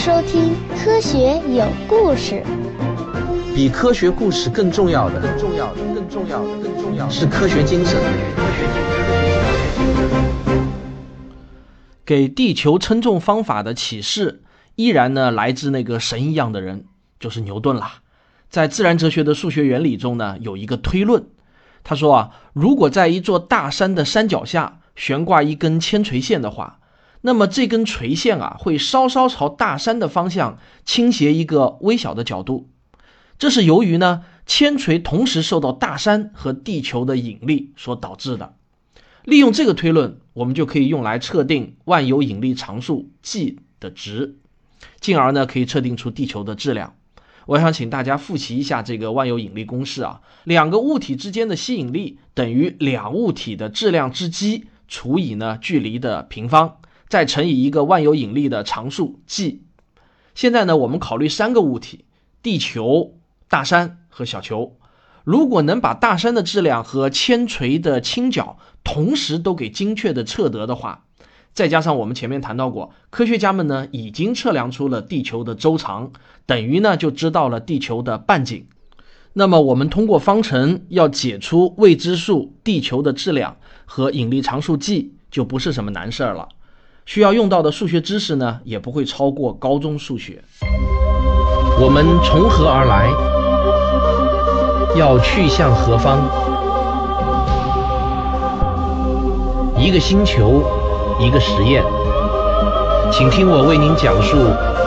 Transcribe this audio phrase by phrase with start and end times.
[0.00, 2.42] 收听《科学有故事》。
[3.54, 8.00] 比科学故事更重要的，更重要的，更重要的，更重要的是科学精神。
[12.06, 14.40] 给地球称重方法的启示，
[14.74, 16.86] 依然呢来自那个神一样的人，
[17.18, 17.96] 就是牛顿啦。
[18.48, 21.26] 在自然哲学的数学原理中呢，有一个推论，
[21.84, 26.79] 他说啊，如果在一座大山的山脚下悬挂一根铅垂线的话，
[27.22, 32.70] 那么这根垂线啊会稍稍朝大山的方向倾斜一个微小的角度，
[33.38, 38.54] 这是由于呢铅锤同时受到大山和地球的引力所导致的。
[39.24, 44.38] 利用这个推论，我们就可以用来测定万有引力常数 G 的值，
[44.98, 46.94] 进而呢可以测定出地球的质量。
[47.46, 56.78] 我想请大家复习一下这个万有引力公式啊，两个物体之间的吸引力等于两物体的质量之积除以呢距离的平方，
[57.10, 59.64] 再乘以一个万有引力的常数 G。
[60.36, 62.04] 现在呢，我们考虑三个物体：
[62.40, 63.16] 地球、
[63.48, 64.76] 大山和小球。
[65.24, 71.04] 如果能把大山的质量和铅锤的倾角同时都给精确的测得的话，
[71.52, 76.12] 再加上我们前面谈到过，科学家们呢已经测量出了地球的周长，
[76.46, 78.68] 等于呢就知道了地球的半径。
[79.32, 86.48] 那么我们通过方程要解出未知数地球的质量和引力常数 G 就不是什么难事儿了。
[87.12, 90.44] 需要用到的数学知识呢也不会超过高中数学。
[91.82, 93.10] 我们从何而来？
[94.96, 96.20] 要去向何方？
[99.76, 100.62] 一个星球，
[101.18, 101.82] 一个实验，
[103.10, 104.36] 请听我为您讲述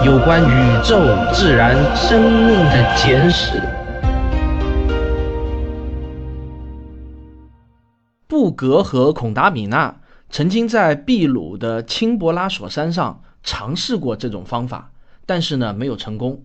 [0.06, 0.98] 有关宇宙、
[1.34, 3.62] 自然、生命的简史。
[8.30, 9.94] 布格和孔达米纳
[10.34, 14.92] 曾经在秘鲁的青博拉索山上尝试过这种方法，
[15.28, 16.44] 但是呢没有成功。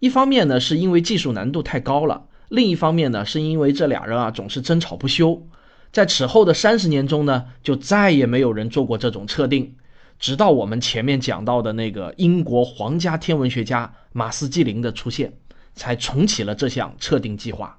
[0.00, 2.26] 一方面呢是因为技术难度太高了。
[2.50, 5.46] 另一方面呢，是因为这俩人啊总是争吵不休，
[5.92, 9.74] 在此后的三十年中呢，就再也没有人做过这种测定，
[10.18, 15.32] 直到我们前面讲到的那个英国皇家天文学家马斯基林的出现，
[15.74, 17.78] 才重启了这项测定计划。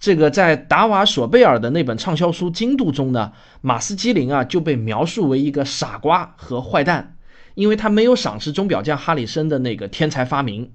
[0.00, 7.16] 这个在达瓦索贝尔的那本畅销书《精度》中呢，马斯基林啊就被描述为一个傻瓜和坏蛋，
[7.54, 10.70] 因为他没有赏识钟表匠哈里森的那个天才发明。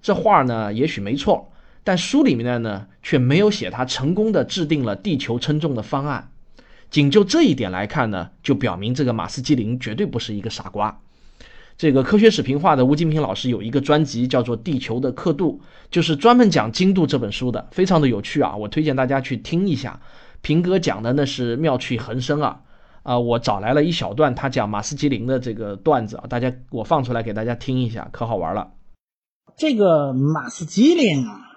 [0.00, 1.52] 这话呢，也许没错。
[1.84, 6.30] 但书里面呢，却没有写他成功的制定了地球称重的方案。
[6.90, 11.00] 仅就这一点来看呢，就表明这个马斯基林绝对不是一个傻瓜。
[11.76, 15.60] 这个科学史评话的吴金平老师有一个专辑叫做《地球的刻度》，
[15.90, 18.54] 就是专门讲精度这本书的，非常的有趣啊！
[18.56, 20.00] 我推荐大家去听一下。
[20.40, 22.60] 平哥讲的那是妙趣横生啊！
[23.02, 28.72] 啊，我找来了一小段他讲马斯基林的这个段子啊，大家我放出来给大家听一下，可好玩了。
[29.56, 31.48] 这个马斯基林啊。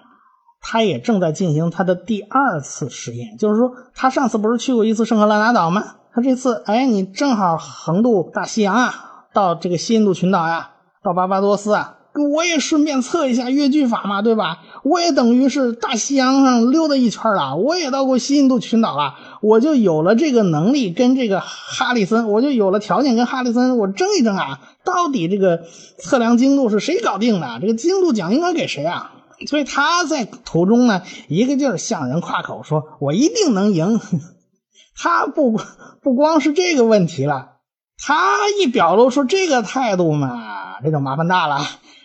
[0.68, 5.84] 他也正在进行他的第二次实验，就是说，他上次不是去过一次圣赫勒拿岛吗？
[6.12, 10.70] 他这次，哎，你正好横渡大西洋啊，到这个西印度群岛呀，
[11.04, 11.98] 到巴巴多斯啊，
[12.34, 14.60] 我也顺便测一下越距法嘛，对吧？
[14.82, 25.64] 我也等于是大西洋上溜达一圈了，我也到过西印度群岛了，我就有了这个能力跟这个哈里森，我就有了条件跟哈里森我争一争啊，到底这个
[25.98, 27.58] 测量精度是谁搞定的？
[27.60, 29.12] 这个精度奖应该给谁啊？
[29.46, 34.00] 所以他在途中呢，一个劲儿向人夸口，说我一定能赢。
[34.96, 35.60] 他不
[36.02, 37.55] 不光是这个问题了，
[37.98, 41.60] 他一表露出这个态度嘛，这就麻烦大了。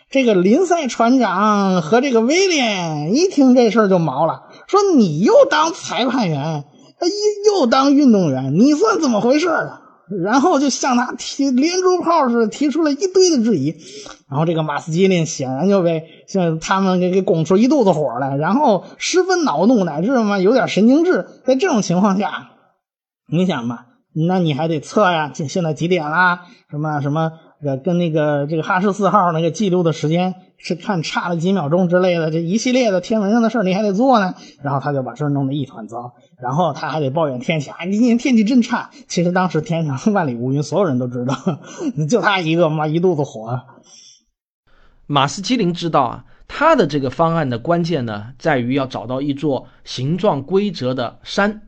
[0.10, 6.66] 这个林赛船长和这个威廉一听这事儿就毛了，说你又当裁判员，
[7.46, 9.78] 又又当运动员，你算怎么回事啊？
[10.22, 13.74] 然后就向他提连珠炮似的提出了一堆的质疑，
[14.30, 21.28] 然后这个马斯基林显然就被像他们给给拱出一肚子火来，然后十分恼怒，乃至嘛有点神经质。
[21.46, 22.50] 在这种情况下，
[23.32, 26.46] 你想嘛，那你还得测呀，现现在几点啦？
[26.70, 27.32] 什么什么？
[27.64, 34.34] 呃，跟那个这个哈氏四号那个记录的时间是看差了几秒钟之类的，这一系列的天文上的事你还得做呢。
[34.64, 38.90] 然后他就把事弄得一团糟，然后他还得抱怨天气啊，今天天气真差。
[39.08, 41.36] 其实当时天上万里无云，所有人都知道，
[42.10, 43.62] 就他一个妈一肚子火。
[45.06, 51.62] 马斯基林知道啊，他的这个方案的关键呢，在于要找到一座形状规则的山，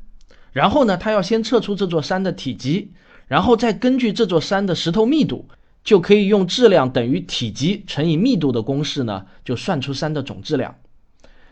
[0.54, 2.94] 然后呢，他要先测出这座山的体积，
[3.28, 5.50] 然后再根据这座山的石头密度。
[5.84, 10.78] 就可以用质量等于体积乘以密度的公式呢，就算出山的总质量。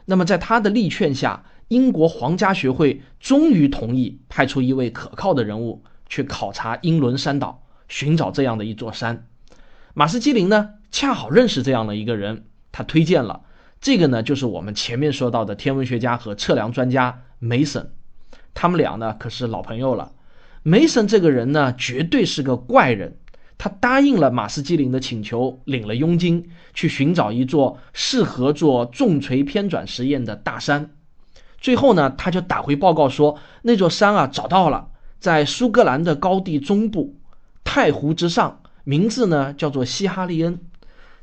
[0.06, 9.27] 那么在他的力劝下，英国皇家学会终于同意派出一位可靠的人物去考察英伦山岛，寻找这样的一座山。
[9.94, 13.42] 马斯基林呢，恰好认识这样的一个人，他推荐了
[13.81, 17.92] 这个呢，就是我们前面说到的天文学家和测量专家梅森，
[18.53, 20.12] 他们俩呢可是老朋友了。
[20.63, 23.18] 梅森这个人呢，绝对是个怪人。
[23.57, 30.89] 他答应了马斯基林的请求，领了佣金，去寻找一座适合做重锤偏转实验的大山。
[31.59, 34.88] 最后呢，他就打回报告说，那座山啊找到了，
[35.19, 37.15] 在苏格兰的高地中部，
[37.63, 40.59] 太湖之上，名字呢叫做西哈利恩。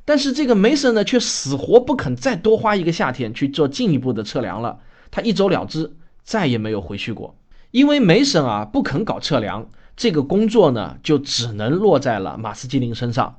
[0.05, 4.79] 但是这个梅森呢，却死活不肯再多花一个夏天去做进一步的测量了。
[5.11, 5.93] 他一走了之，
[6.29, 7.35] 再也没有回去过。
[7.71, 9.71] 因为梅森啊不肯搞测量。
[9.97, 13.39] 这个工作呢，就只能落在了马斯基林身上。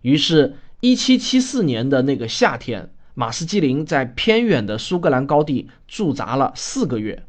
[0.00, 7.24] 于是，1774年的那个夏天，马斯基林在偏远的苏格兰高地驻扎了四个月。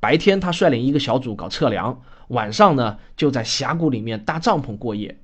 [0.00, 5.18] 白天，他率领一个小组搞测量；晚上呢，就在峡谷里面搭帐篷过夜。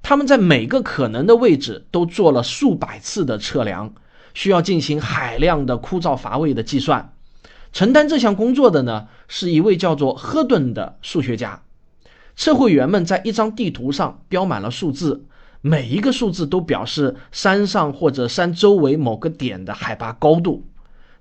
[0.00, 3.92] 他们在每个可能的位置都做了数百次的测量，
[4.32, 7.12] 需要进行海量的枯燥乏味的计算。
[7.72, 11.62] 承担这项工作的呢，是一位叫做赫顿的数学家。
[12.36, 15.24] 测绘员们在一张地图上标满了数字，
[15.60, 20.66] 每一个数字都表示山上或者山周围某个点的海拔高度。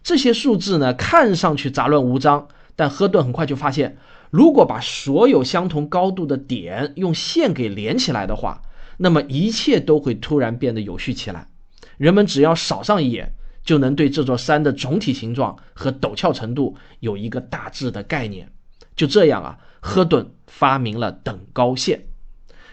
[0.04, 3.98] 这些数字呢，看上去杂乱无章，但赫顿很快就发现，
[4.30, 8.62] 如果把所有相同高度的点用线给连起来的话，
[8.98, 11.48] 那么一切都会突然变得有序起来。
[11.98, 13.32] 人们只要扫上一眼，
[13.66, 18.50] 就能对这座山的总体形状和陡峭程度有一个大致的概念。
[18.96, 19.58] 就这样啊。
[19.88, 22.08] 赫顿发明了等高线。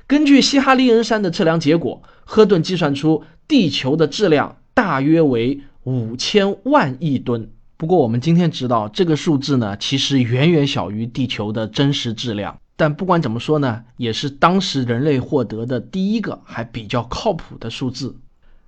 [0.06, 7.50] 根据西哈利恩山的测量结果，赫顿计算出地球的质量大约为五千万亿吨。
[7.76, 12.58] 不过，我们今天知道这个数字呢，其实远远小于地球的真实质量。
[12.76, 18.16] 但不管怎么说呢，也是当时人类获得的第一个还比较靠谱的数字。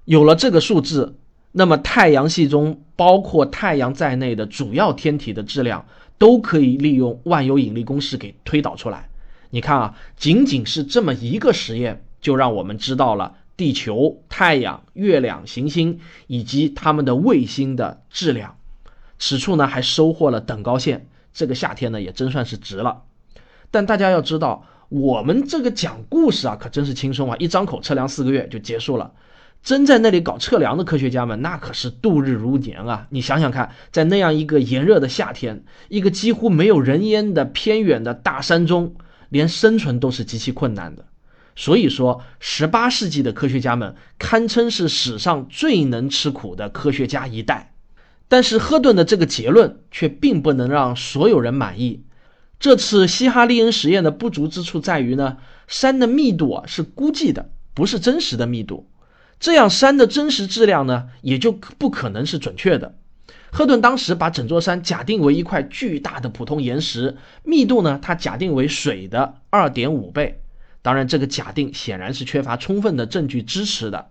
[0.05, 1.17] 有了这个数字，
[1.56, 5.86] 那么太阳系中包括太阳在内的主要天体的质量。
[6.16, 9.10] 都可以利用万有引力公式给推导出来。
[9.50, 15.98] 你看啊，仅仅是这么一个实验，就让我们知道了地球、太阳、月亮、行星
[16.28, 18.56] 以及它们的卫星的质量。
[19.18, 21.08] 此处呢，还收获了等高线。
[21.32, 23.02] 这个夏天呢，也真算是值了。
[23.72, 29.12] 但大家要知道，我们这个讲故事啊，可真是轻松啊，一张口测量四个月就结束了。
[29.64, 33.06] 真在那里搞测量的科学家们，那可是度日如年啊！
[33.08, 38.94] 你想想看，在那样一个炎热的夏天，一个几乎没有人烟的偏远的大山中，
[39.31, 41.06] 连生存都是极其困难的。
[41.56, 47.72] 所以说，十八世纪的科学家们堪称是史上最能吃苦的科学家一代。
[48.28, 52.05] 但是，赫顿的这个结论却并不能让所有人满意。
[52.61, 58.90] 这次西哈利恩实验的不足之处在于呢，山的密度啊是估计的，不是真实的密度。
[59.38, 62.96] 这样山的真实质量呢，也就不可能是准确的。
[63.52, 70.40] 赫顿当时把整座山假定为一块巨大的普通岩石，密度呢，他假定为水的二点五倍。
[70.82, 74.10] 当然，这个假定显然是缺乏充分的证据支持的。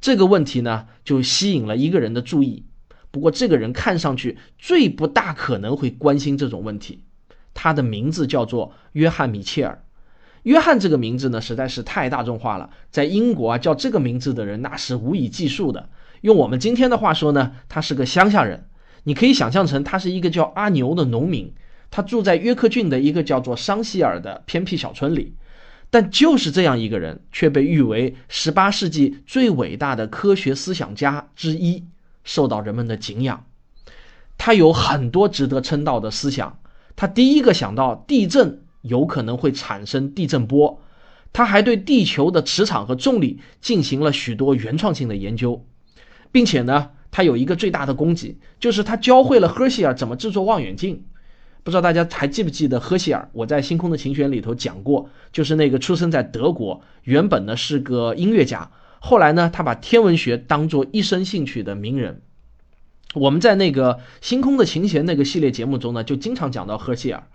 [0.00, 2.66] 这个问题呢，就吸引了一个人的注意。
[3.10, 7.04] 不过，这个人看上去最不大可能会关心这种问题。
[7.54, 9.85] 他的名字叫做约翰·米切尔。
[10.46, 15.88] 约翰这个名字呢，实在是太大众化了，在英国啊，叫这个名字的人那是无以计数的。
[16.20, 18.64] 用我们今天的话说呢，他是个乡下人。
[19.02, 21.52] 你可以想象成他是一个叫阿牛的农民，
[21.90, 25.34] 他住在约克郡的一个叫做桑希尔的偏僻小村里。
[25.90, 31.82] 但就是这样一个人，却被誉为18世纪最伟大的科学思想家之一，
[32.22, 33.44] 受到人们的敬仰。
[34.38, 36.60] 他有很多值得称道的思想。
[36.94, 38.62] 他第一个想到地震。
[38.86, 40.80] 有可能会产生地震波，
[41.32, 45.66] 他还对地球的磁场和重力进行了许多原创性的研究，
[46.32, 51.04] 并且呢，他有一个最大的功绩，就是他教会了赫歇尔怎么制作望远镜。
[51.62, 53.28] 不知道大家还记不记得赫歇尔？
[53.32, 62.22] 我在《星空的琴弦》里头讲过，就是那个出生在德国，原本呢是个音乐家，后来呢他把天文学当做一生兴趣的名人。
[63.14, 67.26] 我们在那个《星空的琴弦》那个系列节目中呢，就经常讲到赫歇尔。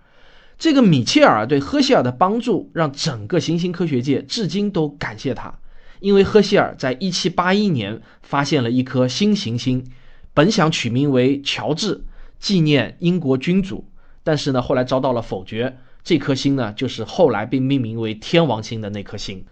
[0.58, 5.58] 这个米切尔对赫歇尔的帮助，让整个行星科学界至今都感谢他。
[6.00, 9.86] 因为赫歇尔在1781年发现了一颗新行星，
[10.34, 12.04] 本想取名为乔治，
[12.40, 13.84] 纪念英国君主，
[14.24, 15.78] 但是呢，后来遭到了否决。
[16.04, 19.44] 这颗星呢，就是后来被命名为天王星的那颗星。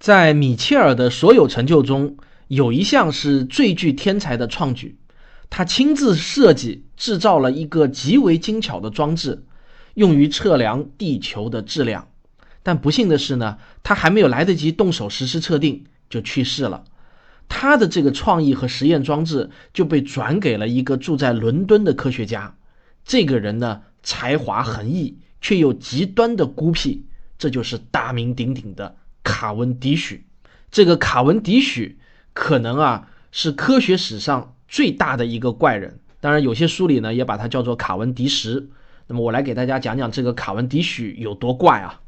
[0.00, 2.16] 在米切尔的所有成就中，
[2.48, 4.98] 有一项是最具天才的创举，
[5.48, 9.44] 他亲自设计制造了一个极为精巧的装置。
[9.94, 12.08] 用于测量地球的质量，
[12.62, 16.84] 但不幸的是呢，他还没有来得及动手实施测定就去世了。
[17.48, 22.56] 他的这个创意和实验装置就被转给了一个住在伦敦的科学家。
[23.04, 27.04] 这个人呢，才华横溢，却又极端的孤僻，
[27.38, 30.26] 这就是大名鼎鼎的卡文迪许。
[30.70, 31.98] 这个卡文迪许
[32.32, 36.00] 可能啊是科学史上最大的一个怪人。
[36.20, 38.70] 当然，有些书里呢也把他叫做卡文迪什。
[39.06, 42.00] 那么我来给大家讲讲这个卡文迪许有多怪啊。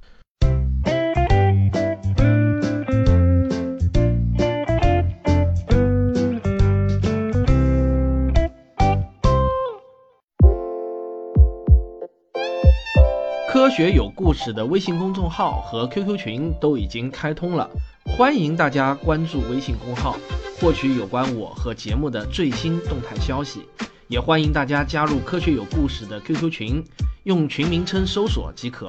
[13.48, 17.68] 科学有故事的微信公众号和 QQ 群都已经开通了，
[18.04, 20.16] 欢迎大家关注微信公号，
[20.60, 23.66] 获取有关我和节目的最新动态消息。
[24.08, 26.84] 也欢迎大家加入科学有故事的 QQ 群，
[27.24, 28.88] 用群名称搜索即可。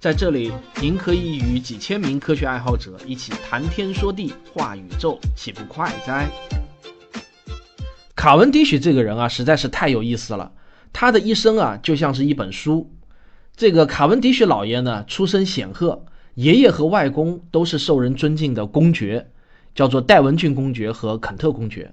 [0.00, 6.26] 在这里，您可以与几千名科学爱好者一起谈天说地、话宇宙，岂不快哉？
[8.14, 10.52] 卡文迪许这个人啊，实在是太有意思了。
[10.94, 12.90] 他的一生啊，就像是一本书。
[13.54, 16.06] 这个卡文迪许老爷呢，出身显赫，
[16.36, 19.30] 爷爷和外公都是受人尊敬的公爵，
[19.74, 21.92] 叫做戴文郡公爵和肯特公爵。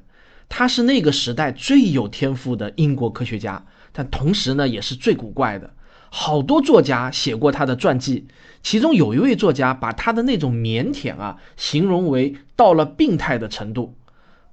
[0.53, 5.71] 他是那个时代最有天赋的英国科学家，但同时呢，也是最古怪的。
[6.09, 8.27] 好多作家写过他的传记，
[8.61, 13.95] 其中有一位作家把他的那种腼腆啊，形容为到了病态的程度。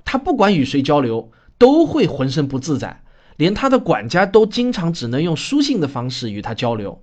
[0.05, 3.03] 他不管与谁交流，都会浑身不自在。
[3.37, 7.03] 连他的管家都经常只能用书信的方式与他交流。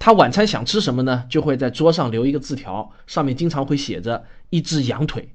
[0.00, 1.24] 他晚餐想吃什么呢？
[1.30, 5.28] 就会在桌上留一个字条，上面经常会写着一只羊腿。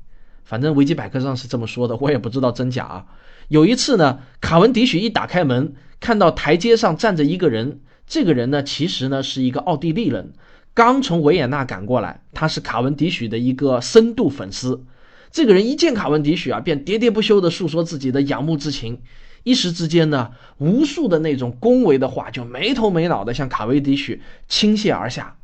[0.43, 3.05] 反正维基百科上是这么说的，我也不知道真假啊。
[3.47, 7.81] 有一次呢，卡文迪许一打开门，看到台阶上站着一个人。
[8.07, 10.33] 这个人呢，其实呢是一个奥地利人，
[10.73, 12.21] 刚从维也纳赶过来。
[12.33, 14.83] 他是卡文迪许的一个深度粉丝。
[15.31, 18.99] 这个人一见卡文迪许啊，便喋喋不休地诉说自己的仰慕之情。
[19.43, 25.37] 一时之间呢，无数的那种恭维的话就没头没脑的向卡文迪许倾泻而下，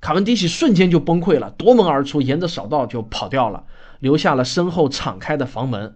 [0.00, 3.64] 卡文迪许瞬间就崩溃了，夺门而出，沿着小道就跑掉了，
[4.02, 5.94] 留下了身后敞开的房门。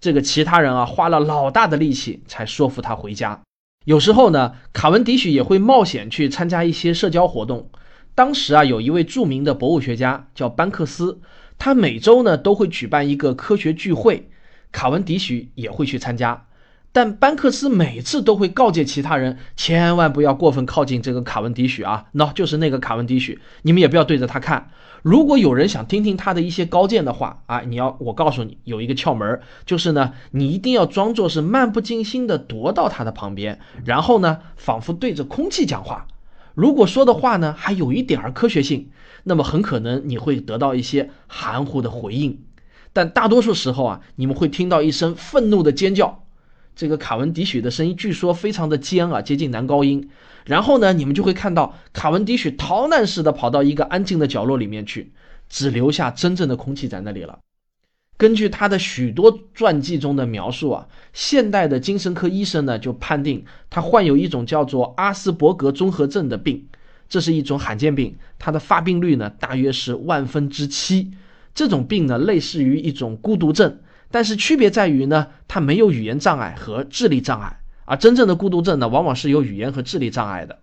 [0.00, 3.40] 这个其他人啊，花了老大的力气才说服他回家。
[3.84, 7.68] 有时候呢，卡文迪许也会冒险去参加一些社交活动。
[8.14, 11.20] 当时啊，有一位著名的博物学家叫班克斯，
[11.58, 14.30] 他每周呢都会举办一个科学聚会，
[14.70, 16.46] 卡文迪许也会去参加。
[16.92, 24.70] 但班克斯每次都会告诫其他人，千万不要过分靠近这个卡文迪许啊，喏，就是那个卡文迪许，你们也不要对着他看。
[25.02, 36.06] 如果有人想听听他的一些高见的话啊，你要我告诉你有一个窍门，就是呢，你一定要装作是漫不经心的踱到他的旁边，然后呢，仿佛对着空气讲话。
[36.54, 38.90] 如果说的话呢还有一点儿科学性，
[39.24, 42.42] 那么很可能你会得到一些含糊的回应，
[42.92, 46.24] 但大多数时候啊，你们会听到一声愤怒的尖叫。
[46.76, 50.10] 这个卡文迪许的声音据说非常的尖啊，接近男高音。
[50.50, 55.12] 然后呢，你们就会看到卡文迪许逃难似的跑到一个安静的角落里面去，
[55.48, 57.38] 只留下真正的空气在那里了。
[58.16, 66.66] 根据他的许多传记中的描述啊，现代的精神科医生呢就判定他患有一种叫做阿斯伯格综合症的病，
[67.08, 71.12] 这是一种罕见病，它的发病率呢大约是万分之七。
[71.54, 73.78] 这种病呢类似于一种孤独症。
[74.10, 77.59] 但是区别在于呢，它没有语言障碍和智力障碍，
[77.90, 80.60] 而真正的孤独症呢，往往是有语言和智力障碍的。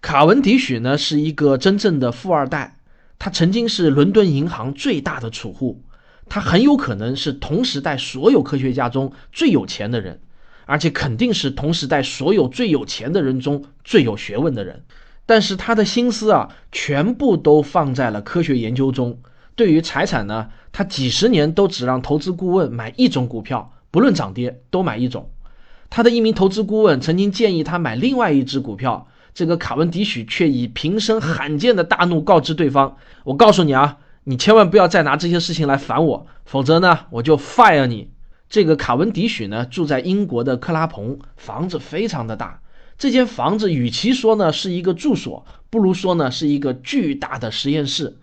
[0.00, 2.78] 卡文迪许呢是一个真正的富二代，
[3.18, 5.84] 他曾经是伦敦银行最大的储户，
[6.26, 10.22] 他很有可能是同时代所有科学家中最有钱的人，
[10.64, 14.84] 而且肯定是同时代所有最有钱的人中最有学问的人。
[15.26, 19.18] 但是他的心思啊，全部都放在了科学研究中。
[19.54, 25.30] 对于财产呢，他几十年都只让投资顾问买一种股票，不论涨跌都买一种。
[25.94, 38.10] 他的一名投资顾问曾经建议他买另外一只股票，这个卡文迪许却以平生罕见的大怒告知对方：“我告诉你啊，你千万不要再拿这些事情来烦我，否则呢，我就 fire 你。”
[38.50, 42.60] 这个卡文迪许呢，住在英国的克拉蓬，房子非常的大。
[42.98, 48.16] 这间房子与其说呢是一个住所，不如说呢是一个巨大的实验室。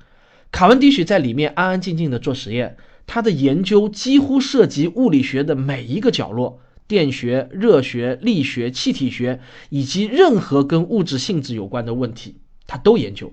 [0.51, 2.75] 卡文迪许在里面安安静静的做实验，
[3.07, 6.59] 他的研究几乎涉及物理学的每一个角落，
[6.91, 12.36] 电学、热学、力学、气体学，以及任何跟物质性质有关的问题，
[12.67, 13.31] 他都研究。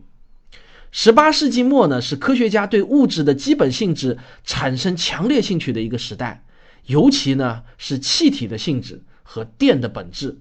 [0.93, 6.45] 十八世纪末呢，是科学家对物质的基本性质产生强烈兴趣的一个时代，
[6.87, 10.39] 尤其呢是气体的性质和电的本质。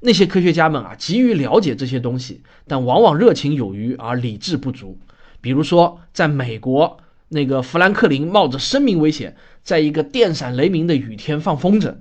[0.00, 4.98] 那些科学家们啊，急于了解这些东西，但往往热情有余而理智不足。
[5.40, 6.98] 比如说，在美国，
[7.28, 11.94] 那个富兰克林冒着生命危险，在一个电闪雷鸣的雨天放风筝。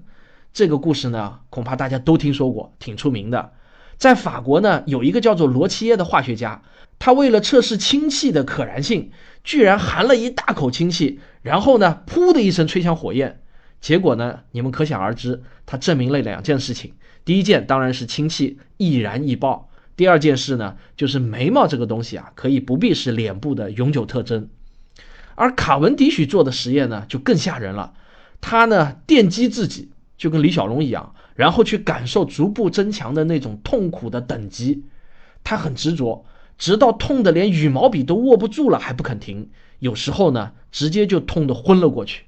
[0.58, 3.52] 这个故事呢，恐怕大家都听说过，挺出名的。
[4.00, 6.64] 在法国呢，有一个叫做罗齐耶的化学家，
[6.98, 9.12] 他为了测试氢气的可燃性，
[9.44, 13.40] 居然含了一大口氢气，然后呢，噗的一声吹响火焰。
[13.80, 16.94] 结果呢，你们可想而知，他证明了两件事情。
[17.24, 24.50] 第一件当然是氢气易燃易爆，第二件事呢，就是眉毛这个东西啊，可以不必是脸部的永久特征。
[25.36, 27.94] 而卡文迪许做的实验呢，就更吓人了，
[28.42, 31.14] 他呢电击自己，就跟李小龙一样。
[31.36, 34.84] 然后去感受逐步增强的那种痛苦的等级，
[35.44, 36.26] 他很执着，
[36.58, 39.50] 直到痛得连羽毛笔都握不住了还不肯停。
[39.80, 42.24] 有时候呢，直接就痛得昏了过去。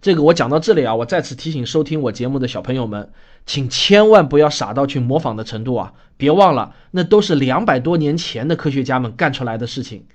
[0.00, 3.10] 这个我讲到这里啊，我再次提醒收听我节目的小朋友们，
[3.44, 5.94] 请千万不要傻到去模仿的程度啊！
[6.16, 10.06] 别忘了，那都是两百多年前的科学家们干出来的事情。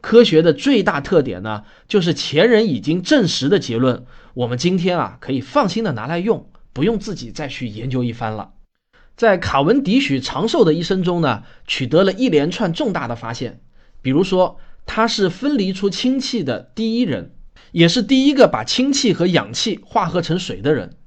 [0.00, 6.48] 科学的最大特点呢，就是前人已经证实的结论，我们今天啊可以放心的拿来用。
[6.72, 8.50] 不用自己再去研究一番了。
[9.16, 13.60] 在卡文迪许长寿的一生中呢，取得了一连串重大的发现。
[14.02, 17.32] 比如说，他是分离出氢气的第一人，
[17.72, 20.98] 也是第一个把氢气和氧气化合成水的人。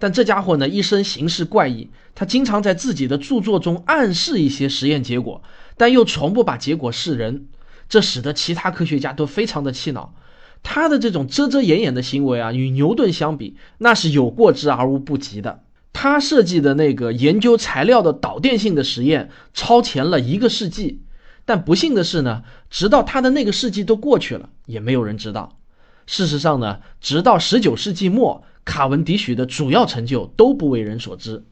[0.00, 5.44] 但这家伙呢，一生行事怪异，他经常在自己的著作中暗示一些实验结果，
[5.76, 7.46] 但又从不把结果示人，
[7.88, 10.14] 这使得其他科学家都非常的气恼。
[10.62, 15.62] 他的这种遮遮掩掩的行为啊，与牛顿相比，那是有过之而无不及的。
[15.92, 21.02] 他设计的那个研究材料的导电性的实验，超前了一个世纪。
[21.44, 25.58] 但不幸的是呢，直到他的那个世纪都过去了，也没有人知道。
[26.06, 31.44] 事实上呢，直到十九世纪末，卡文迪许的主要成就都不为人所知。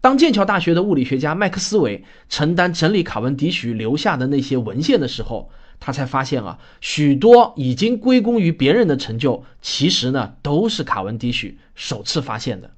[0.00, 5.50] 当剑桥大学的物理学家麦克斯韦承担整理卡文迪许留下的那些文献的时候，
[5.86, 12.70] 他才发现啊，许多已经归功于别人的成就，其实呢都是卡文迪许首次发现的。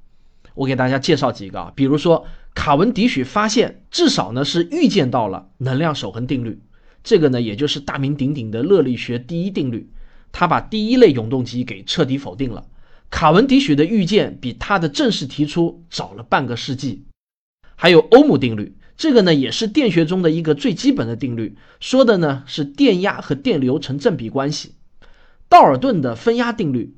[0.55, 6.59] 我给大家介绍几个啊，比如说卡文迪许发现，至少呢是预见到了能量守恒定律，
[7.05, 9.89] 这个呢也就是大名鼎鼎的热力学第一定律。
[10.33, 12.67] 他把第一类永动机给彻底否定了。
[13.09, 17.05] 卡文迪许的预见比他的正式提出早了半个世纪。
[17.77, 18.75] 还有欧姆定律。
[18.97, 24.73] 这个呢，也是电学中的一个最基本的定律，说的呢是电压和电流成正比关系。
[25.49, 26.97] 道尔顿的分压定律，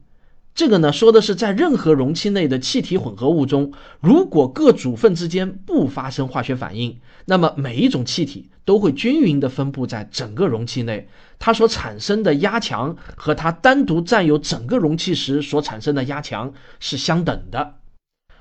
[0.55, 11.09] 这个呢说的是在任何容器内的气体混合物中，如果各组分之间不发生化学反应，那么每一种气体都会均匀地分布在整个容器内，
[11.41, 17.75] 它所产生的压强和它单独占有整个容器时所产生的压强是相等的。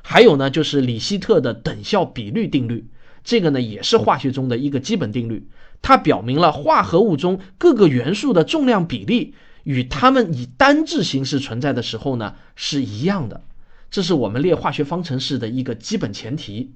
[0.04, 2.88] 还有呢，就是里希特的等效比率定律。
[3.28, 5.50] 这个呢也是化学中的一个基本定律，
[5.82, 9.34] 它表明了化合物中各个元素的重量比例
[9.66, 13.44] 与它们以单质形式存在的时候呢是一样的，
[13.92, 16.72] 这是我们列化学方程式的一个基本前提。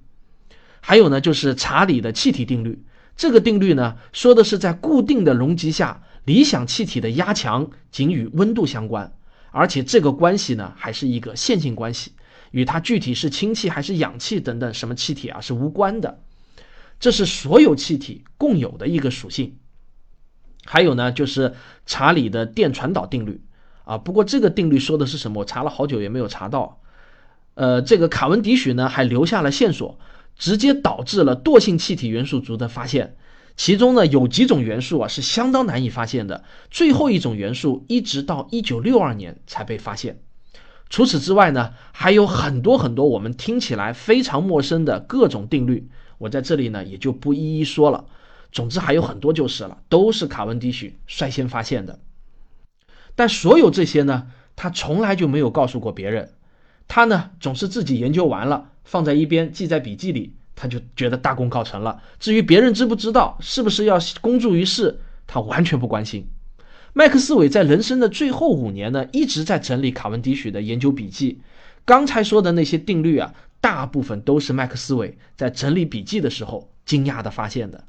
[0.81, 2.83] 还有呢就是查理的气体定律，
[3.15, 9.13] 这个定律呢说的是在固定的容积下，理想气体的压强仅与温度相关，
[9.51, 12.11] 而且这个关系呢还是一个线性关系，
[12.51, 16.19] 与它具体是氢气还是氧气等等什么气体啊是无关的。
[17.01, 19.57] 这是所有气体共有的一个属性，
[20.65, 21.55] 还有呢，就是
[21.87, 23.41] 查理的电传导定律
[23.85, 23.97] 啊。
[23.97, 25.39] 不过这个定律说的是什么？
[25.39, 26.79] 我查了好久也没有查到。
[27.55, 29.97] 呃，这个卡文迪许呢还留下了线索，
[30.37, 33.17] 直接导致了惰性气体元素族的发现。
[33.57, 40.21] 其中呢有几种元素啊是相当难以发现的，最后一种元素一直到一九六二年才被发现。
[40.87, 45.89] 除此之外呢，还有很多很多我们听起来非常陌生的各种定律。
[46.21, 48.05] 我在这里呢，也就不一一说了。
[48.51, 51.99] 总之还有很多就是了，都是卡文迪许率先发现的。
[53.15, 56.33] 但所有这些呢，他从来就没有告诉过别人。
[56.87, 62.03] 他呢，总是自己研究完了，放在一边记在笔记里，他就觉得大功告成了。
[62.19, 66.27] 至于别人知不知道，是不是要公诸于世，他完全不关心。
[66.93, 71.41] 麦克斯韦在人生的最后五年呢，一直在整理卡文迪许的研究笔记。
[71.83, 73.33] 刚才说的那些定律啊。
[73.61, 77.85] 大部分都是麦克斯韦在整理笔记的时候惊讶地发现的。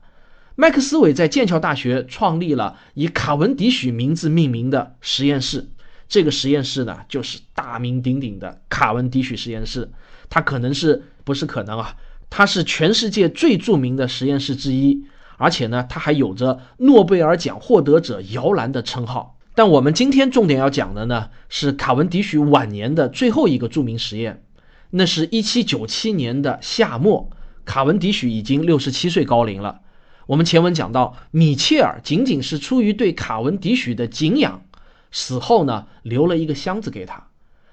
[0.54, 5.70] 麦克斯韦在剑桥大学创立了以卡文迪许名字命名的实验室，
[6.08, 9.90] 这个实验室呢，就是大名鼎鼎的卡文迪许实验室。
[10.28, 11.96] 它可能是不是可能啊？
[12.28, 15.04] 它是全世界最著名的实验室之一，
[15.38, 19.38] 而且呢，它还有着诺贝尔奖获得者摇篮的称号。
[19.54, 24.42] 但我们今天重点要讲的呢，是卡文迪许晚年的最后一个著名实验。
[24.94, 27.30] 那是一七九七年的夏末，
[27.64, 29.80] 卡文迪许已经六十七岁高龄了。
[30.26, 34.62] 我们前文讲到，米切尔仅仅是出于对卡文迪许的敬仰，
[35.10, 37.28] 死后呢留了一个箱子给他。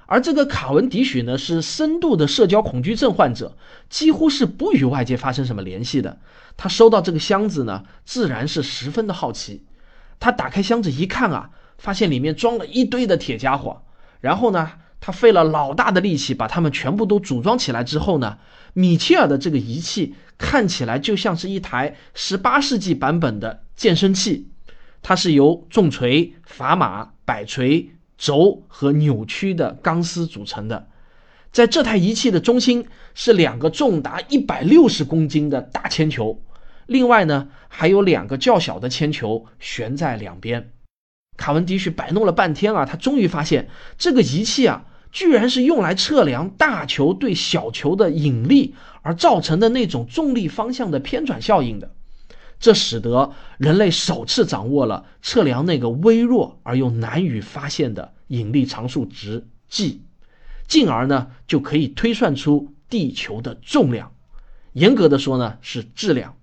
[0.06, 3.58] 而这个卡文迪许呢，是深度的社交恐惧症患者，
[3.90, 6.20] 几乎是不与外界发生什么联系的。
[6.56, 9.66] 他收到这个箱子呢，自然是十分的好奇。
[10.22, 13.84] 他打开箱子一看啊，发现里面装了一堆的铁家伙。
[14.22, 18.38] 然后呢，他费了老大的力气把它们全部都组装起来之后呢，
[18.74, 24.48] 米切尔的这个仪器看起来就像是一台十八世纪版本的健身器。
[25.02, 27.92] 它是由重锤、砝码、摆锤。
[28.22, 30.90] 轴和扭曲的钢丝组成的，
[31.54, 32.86] 在这台仪器的中心
[33.16, 36.44] 是两个重达一百六十公斤的大铅球，
[36.86, 40.74] 另外呢还有两个较小的铅球悬在两边。
[41.40, 51.94] 卡文迪许摆弄了半天啊，他终于发现这个仪器啊，居然是用来测量大球对小球的引力而造成的那种重力方向的偏转效应的。
[52.60, 60.02] 这使得人类首次掌握了测量那个微弱而又难以发现的引力常数值 G，
[60.68, 64.12] 进而呢就可以推算出地球的重量。
[64.74, 66.36] 严格的说呢是质量。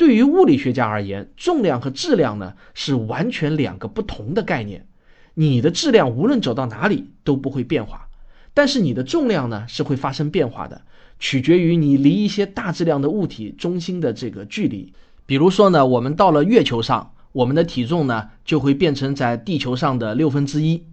[0.00, 4.86] 对于物理学家而言，重量和质量呢是完全两个不同的概念。
[5.34, 8.08] 你的质量无论走到哪里都不会变化，
[8.54, 10.80] 但是你的重量呢是会发生变化的，
[11.18, 14.94] 取决于你离一些大质量的物体中心的这个距离。
[15.26, 20.86] 比如说呢，我们到了月球上，我们的体重呢就会变成在地球上的六分之一。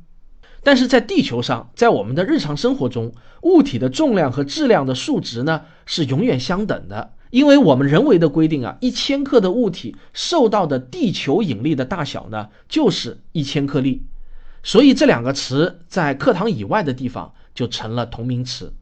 [0.64, 14.04] 但是在地球上，在我们的日常生活中，物体的重量和质量的数值呢是永远相等的，因为我们人为的规定啊，一千克的物体受到的地球引力的大小呢就是一千克力，
[14.64, 18.74] 所以这两个词在课堂以外的地方就成了同名词。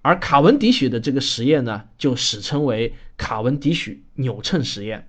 [0.00, 5.06] 而卡文迪许的这个实验呢，就史称为卡文迪许扭秤实验。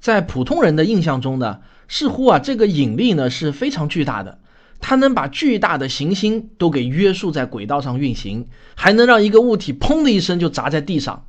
[0.00, 4.38] 在普通人的印象中呢，似乎啊这个引力呢是非常巨大的，
[4.80, 11.26] 它能把巨大的行星都给约束在轨道上运行，还能让一个物体砰的一声就砸在地上。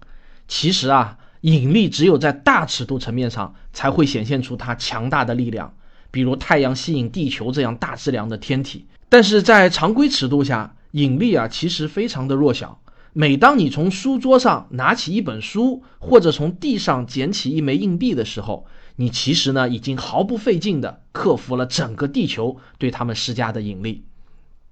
[0.48, 5.74] 其实啊，引力只有在大尺度层面上才会显现出它强大的力量，
[6.12, 8.86] 比如太阳吸引地球这样大质量的天体。
[9.10, 12.82] 但是在常规尺度下，引力啊其实非常的弱小。
[13.14, 18.66] 每当你从书桌上拿起一本书，或者从地上捡起一枚硬币的时候，
[18.98, 24.04] 你其实呢已经毫不费劲地克服了整个地球对他们施加的引力。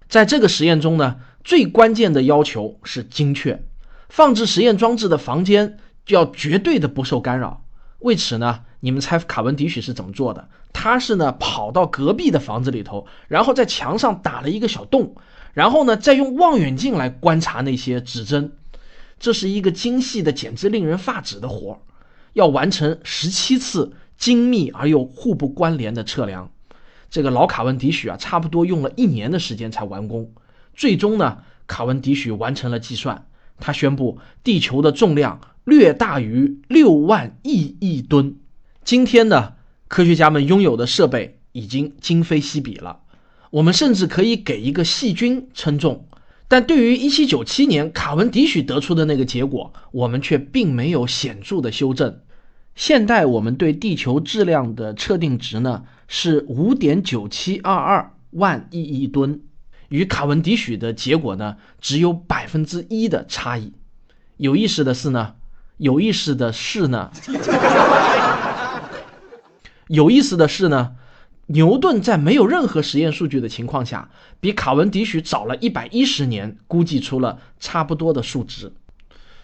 [0.09, 3.63] 在这个实验中呢，最关键的要求是精确，
[4.13, 7.65] 放置实验装置的房间就要绝对的不受干扰。
[7.97, 10.49] 为此呢，你们猜卡文迪许是怎么做的？
[10.71, 15.15] 他是呢跑到隔壁的房子里头，然后在墙上打了一个小洞。
[15.53, 18.51] 然后呢，再用望远镜来观察那些指针，
[19.19, 21.77] 这是一个精细的、简直令人发指的活儿，
[22.33, 26.51] 要完成十七次精密而又互不关联的测量。
[27.09, 30.31] 这个老卡文迪许啊，差不多用了一年的时间才完工。
[30.75, 33.25] 最终呢，卡文迪许完成了计算，
[33.59, 38.35] 他宣布地球的重量略大于六万亿亿吨。
[38.83, 39.53] 今天呢，
[39.87, 42.99] 科学家们拥有的设备已经今非昔比了。
[43.51, 46.07] 我们甚至可以给一个细菌称重，
[46.47, 52.19] 但对于1797年卡文迪许得出的那个结果，我们却并没有显著的修正。
[52.75, 59.41] 现代我们对地球质量的测定值呢是5.9722万亿亿吨，
[59.93, 63.73] 与卡文迪许的结果呢只有百分之一的差异。
[64.37, 65.35] 有意思的是呢，
[65.77, 67.11] 有意思的是呢，
[69.87, 70.95] 有意思的是呢。
[71.47, 78.71] 牛顿在没有任何实验数据的情况下，比卡文迪许早了一百一十年，估计出了差不多的数值。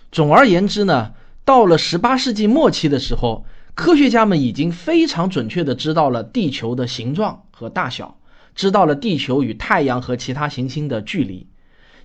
[0.09, 1.11] 总而言之呢，
[1.43, 8.17] 到了十八世纪末期的时候，科学家们已经非常准确地知道了地球的形状和大小，
[8.59, 11.47] 知道了地球与太阳和其他行星的距离。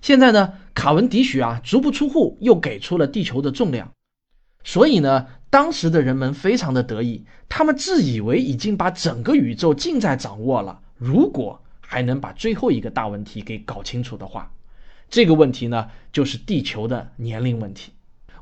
[0.01, 3.91] 现在呢，卡文迪许啊，足不出户又给出了地球的重量，
[4.63, 5.27] 所以呢。
[5.49, 10.81] 当时的人们非常的得意，他们自以为已经把整个宇宙尽在掌握了。
[10.97, 14.51] 如果还能把最后一个大问题给搞清楚的话，
[15.09, 17.93] 这个问题呢，就是地球的年龄问题。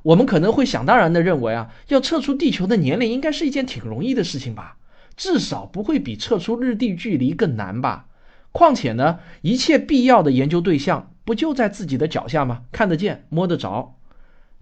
[0.01, 4.77] 我们可能会想当然的认为啊，要测出地球的年龄应该是一件挺容易的事情吧，
[5.15, 8.07] 至少不会比测出日地距离更难吧。
[8.51, 12.63] 况且呢，一切必要的研究对象不就在自己的脚下吗？
[12.71, 13.95] 看得见，摸得着。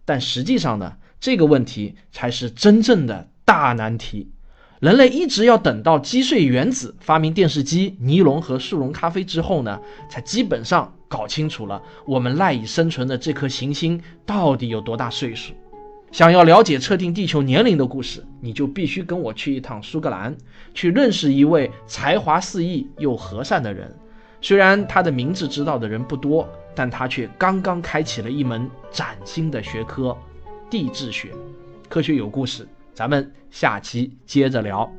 [0.06, 0.98] 但实际上呢？
[1.20, 4.32] 这个问题才是真正的大难题。
[4.80, 15.54] 人类一直要等到击碎原子、发明电视机、尼龙和速溶咖啡之后呢，才基本上搞清楚了我们赖以生存的这颗行星到底有多大岁数。
[16.12, 20.36] 想要了解测定地球年龄的故事，你就必须跟我去一趟苏格兰，
[20.74, 23.90] 去认识一位才华四溢又和善的人。
[24.42, 26.46] 虽然他的名字知道的人不多，
[26.76, 30.16] 但他却刚刚开启了一门崭新的学科——
[30.70, 31.30] 地质学。
[31.88, 34.92] 科学有故事，咱们下期接着聊。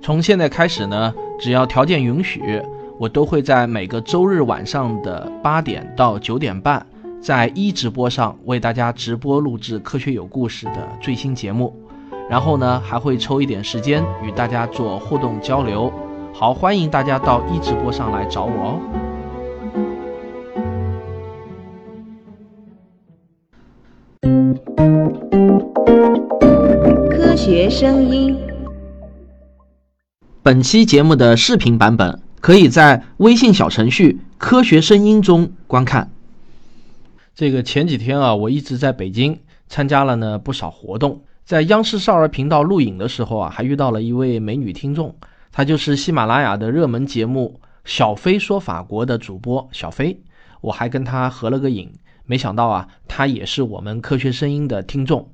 [0.00, 2.62] 从现在开始呢，只要条件允许，
[3.00, 6.86] 我都会在每个周日晚上的八点到九点半。
[7.26, 11.74] 在一直播上为大家直播录制《科学有故事》的最新节目，
[12.30, 15.92] 然后呢还会抽一点时间与大家做互动交流。
[16.32, 18.78] 好，欢迎大家到一直播上来找我哦。
[27.10, 28.38] 科学声音，
[30.44, 36.12] 本期节目的视频版本可以在微信小程序“科学声音”中观看。
[37.36, 45.14] 这个前几天啊，我一直在北京参加了呢不少活动，在央视少儿频道录影的时候啊，还遇到了一位美女听众，
[45.52, 50.18] 她就是喜马拉雅的热门节目《小飞说法国》的主播小飞，
[50.62, 51.92] 我还跟她合了个影，
[52.24, 55.30] 没想到啊，她也是我们科学声音的听众。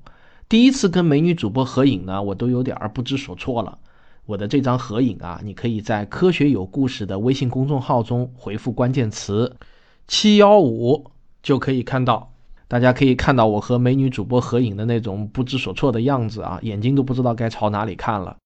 [0.48, 3.78] 第一次跟美女主播合影呢，我都有点不知所措了。
[4.26, 9.54] 我的这张合影啊，你可以在“科学有故事”的微信公众号中回复关键词
[10.08, 11.06] “七幺五”。
[11.42, 12.32] 就可以看到，
[12.68, 18.36] 大家可以看到我和美女主播合影的那种不知所措的样子啊，眼睛都不知道该朝哪里看了。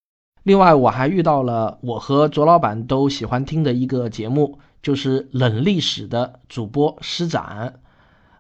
[0.43, 7.81] 另外，我还遇到了我和卓老板都喜欢听的一个节目，就是冷历史的主播施展。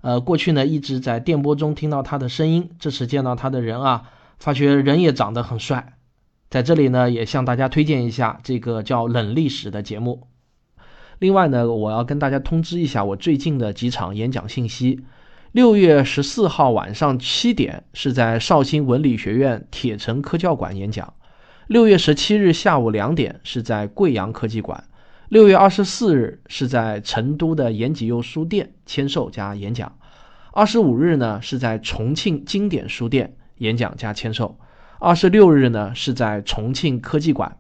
[0.03, 5.95] 呃，过去呢一直在电波中听到他的声音，这次见到他的人啊，发觉人也长得很帅。
[6.49, 10.29] 在这里呢，也向大家推荐一下这个叫冷历史的节目。
[11.19, 15.01] 另外呢，我要跟大家通知一下我最近的几场演讲信息。
[15.53, 21.15] 六月十四号晚上七点是在绍兴文理学院铁城科教馆演讲；
[21.69, 24.79] 六月十七日下午两点是在贵阳科技馆；
[25.31, 29.89] 六月二十四日是在成都的延吉佑书店签售加演讲；
[30.53, 34.57] 二十五日呢是在重庆经典书店演讲加签售；
[35.01, 37.57] 二十六日呢是在重庆科技馆。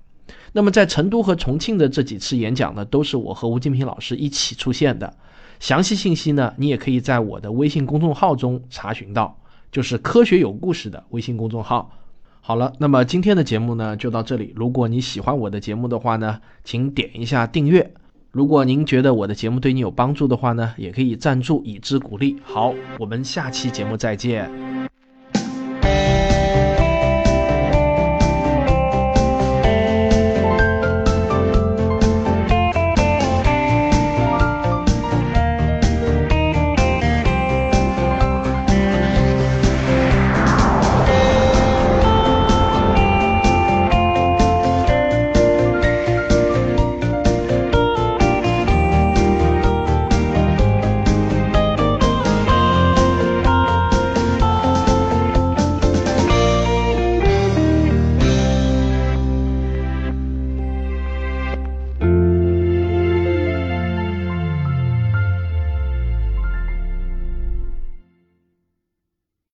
[0.53, 5.17] 那么在成都和重庆的这几次演讲呢，都是我和吴金平老师一起出现的。
[5.59, 9.39] 详细信息呢，你也可以在我的微信公众号中查询到，
[9.73, 11.93] 就是“科学有故事”的微信公众号。
[12.41, 14.53] 好了，那么今天的节目呢就到这里。
[14.55, 17.93] 如果你喜欢我的节目的话呢，请点一下订阅。
[18.31, 22.37] 如果您觉得我的节目对你有帮助的话呢，也可以赞助以资鼓励。
[22.45, 24.86] 好，我们下期节目再见。